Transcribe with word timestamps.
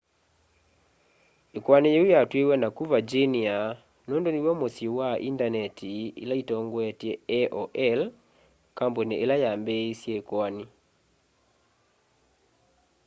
ikoani 1.57 1.89
yiu 1.95 2.05
yatwiwe 2.13 2.53
naku 2.61 2.83
virginia 2.91 3.57
nundu 4.05 4.29
niw'o 4.31 4.53
musyi 4.61 4.87
wa 4.97 5.09
indaneti 5.29 5.93
ila 6.23 6.33
itongoetye 6.41 7.11
aol 7.39 7.99
kambuni 8.77 9.15
ila 9.23 9.35
yambiisye 9.43 10.13
ikoani 10.21 10.65